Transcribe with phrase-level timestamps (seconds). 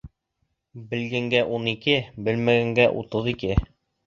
[0.93, 1.99] Белгәнгә ун ике,
[2.29, 3.61] белмәгәнгә утыҙ ике.